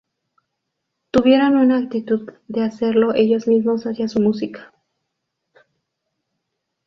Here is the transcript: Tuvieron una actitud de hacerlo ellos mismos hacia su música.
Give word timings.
Tuvieron 1.11 1.57
una 1.57 1.77
actitud 1.77 2.27
de 2.47 2.63
hacerlo 2.63 3.13
ellos 3.13 3.47
mismos 3.47 3.83
hacia 3.83 4.07
su 4.07 4.19
música. 4.19 4.73